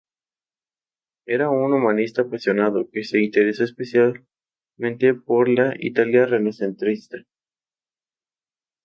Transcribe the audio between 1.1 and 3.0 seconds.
Era un humanista apasionado,